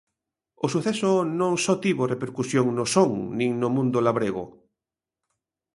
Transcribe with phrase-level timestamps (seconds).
[0.65, 4.43] O suceso non só tivo repercusión no Son nin no mundo labrego.